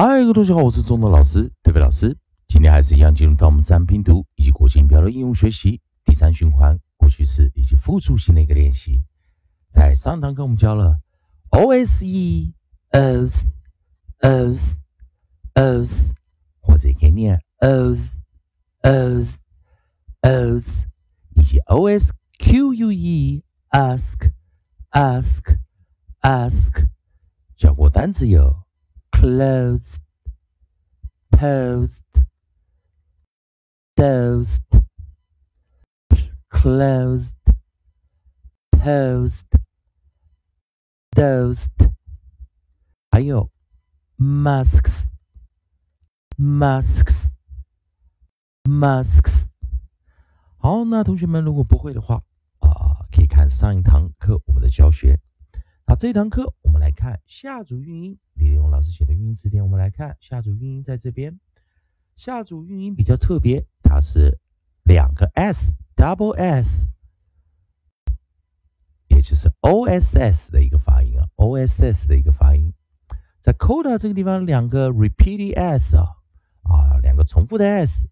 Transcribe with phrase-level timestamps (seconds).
[0.00, 2.16] 嗨，各位同学好，我是中德老师，特别老师。
[2.46, 9.02] 今天还是一样进入到我们自然拼读以及国际音标的应用学习第三循环过去式以及复数型的一个练习。
[9.72, 11.00] 在上堂课我们教了
[11.50, 12.54] o s e
[12.92, 13.56] os
[14.20, 14.76] os
[15.54, 16.12] os，
[16.60, 18.20] 或者也可以念 os
[18.82, 19.38] os
[20.22, 20.84] os，
[21.34, 24.30] 以及 o s q u e ask
[24.92, 25.58] ask
[26.20, 26.86] ask，
[27.56, 28.62] 教过单词有
[29.17, 29.99] closed
[31.31, 32.03] post
[33.95, 34.63] dosed,
[36.49, 37.35] closed,
[38.71, 39.45] posed,
[41.11, 41.93] dosed，
[43.11, 43.51] 还有
[44.17, 45.09] masks,
[46.37, 47.29] masks,
[48.63, 49.47] masks。
[50.57, 52.23] 好，那同学们如果不会的话
[52.59, 55.19] 啊，可以看上一堂课我们的教学。
[55.85, 61.38] 那这一堂课我们来看下组韵音， 利用老师写的韵音词典，我们来看下组韵音在这边。
[62.16, 64.38] 下组韵音比较特别，它是
[64.84, 66.88] 两个 s，double s，
[69.08, 72.72] 也就是 o s s 的一个发音啊，o s s 的一个发音。
[73.40, 76.16] 在 coda 这个地方，两个 repeated s 啊，
[76.62, 78.08] 啊，两个重复的 s。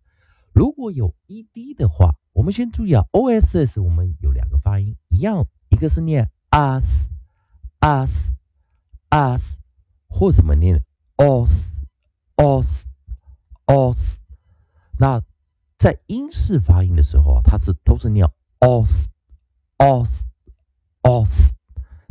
[0.53, 7.19] 如果有 e d 的话，我们先注意啊，o s s 我们有两个发音，一样，一个是念 us，us，us，
[10.19, 10.83] 或怎么念
[11.17, 12.87] os，os。
[13.67, 14.19] os，
[14.97, 15.21] 那
[15.77, 18.25] 在英式发音的时候啊，它是都是念
[18.61, 21.51] os，os，os，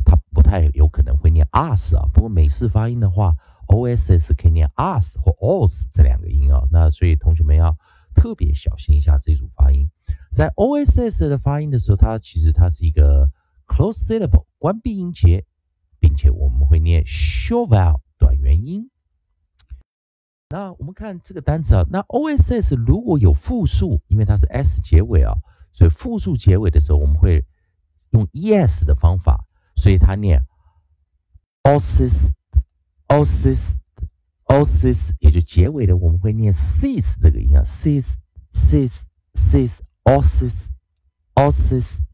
[0.04, 2.04] 它不太有可能会念 us 啊。
[2.12, 3.34] 不过美式发音的话
[3.68, 6.68] ，oss 可以念 us 或 os 这两个音啊。
[6.70, 7.74] 那所以同学们要
[8.14, 9.90] 特别小心一下这组发音。
[10.30, 13.30] 在 oss 的发音的时候，它其实它是一个
[13.66, 15.46] close syllable 关闭音节，
[16.06, 18.88] 并且我们会念 short vowel 短元音。
[20.48, 25.34] 那我们看这个单词啊，那 o s s 如果有复数，因为它是 s 结尾啊，
[25.72, 27.44] 所以复数结尾的时候，我们会
[28.10, 30.46] 用 e s 的方法，所以它念
[31.64, 32.32] o s s
[33.08, 33.76] o s s
[34.44, 38.14] o s s 也就结尾的，我们会念 sis 这个音啊，sis
[38.52, 39.02] sis
[39.34, 40.72] sis o s s
[41.34, 42.04] o s s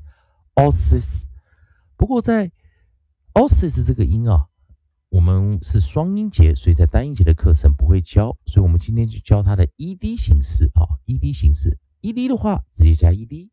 [0.55, 1.27] o s s
[1.99, 2.51] 不过在
[3.35, 4.49] o s s 这个音啊。
[5.09, 13.51] 我们是双音节，所以在单音节的课程不会教，所以我们今天就教它的 ed 形式啊，ed 形式，ed 的话直接加 ed。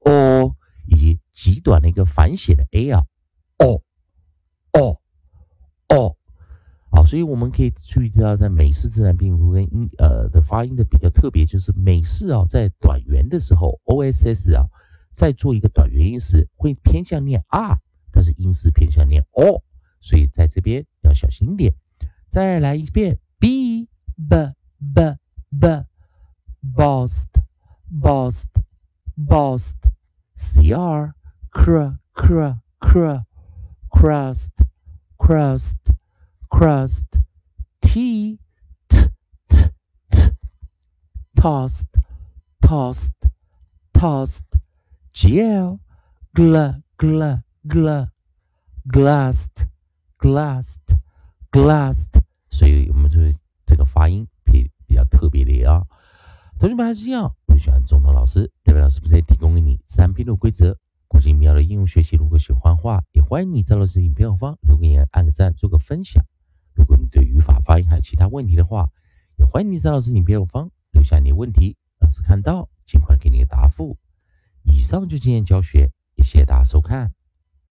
[0.00, 0.56] o
[0.86, 3.02] 以及极短的一个反写的 a 啊
[3.58, 3.82] ，o
[4.72, 5.00] o
[5.88, 6.16] o
[6.90, 14.66] 好，所以我们可以注意到，在美式自然拼读跟英呃的发音的比较特别，就是美式啊，在短元的时候 o s s 啊，
[15.12, 17.80] 在做一个短元音时会偏向念 r，
[18.12, 19.64] 但是英式偏向念 o，
[20.00, 21.74] 所以在这边要小心点。
[22.28, 25.16] 再来一遍 b b b
[25.50, 25.84] b。
[26.64, 27.28] bust,
[27.90, 28.48] bust,
[29.16, 29.86] Bust,
[30.36, 31.14] cr,
[31.54, 33.24] cr, cr, cr,
[33.92, 34.52] crust,
[35.18, 35.76] crust,
[36.50, 37.18] crust,
[37.80, 38.38] t,
[38.88, 38.98] t,
[39.48, 39.64] t,
[40.10, 40.30] t,
[41.36, 41.96] tossed,
[42.60, 43.12] tossed,
[43.92, 44.56] tossed,
[45.12, 45.78] gel,
[46.36, 48.10] gl, gl, gl,
[48.88, 49.66] glassed,
[51.54, 52.20] glassed,
[52.50, 53.20] 所以我们就
[53.64, 55.86] 这个发音比比较特别的啊。
[56.58, 62.16] 同学们还是一样，如果喜欢中通老师，代表老师不再提供给你三篇的规则，国际妙的应用学习。
[62.16, 66.24] 如果喜欢的话，也欢迎你在老师影片后方留个言、按个赞、做个分享。
[66.74, 68.88] 如果你对语法、发音还有其他问题的话，
[69.36, 73.96] 也欢迎你在老师影片后方留下你的问题，老师看到尽快给你个答复。
[74.64, 77.12] 以上就今天教学，也谢谢大家收看。